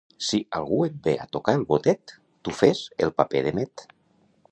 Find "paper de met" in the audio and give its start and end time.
3.21-3.85